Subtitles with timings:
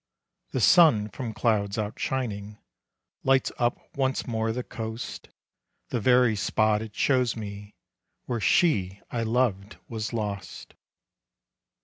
[0.49, 2.57] The sun from clouds outshining,
[3.23, 5.29] Lights up once more the coast.
[5.89, 7.75] The very spot it shows me
[8.25, 10.73] Where she I loved was lost.